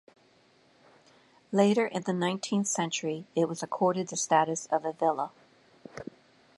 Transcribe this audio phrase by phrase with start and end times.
[1.51, 5.29] Later in the nineteenth century it was accorded the status of a "Villa".